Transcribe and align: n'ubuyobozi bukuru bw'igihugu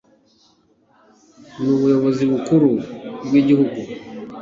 n'ubuyobozi 1.63 2.23
bukuru 2.31 2.69
bw'igihugu 3.25 3.79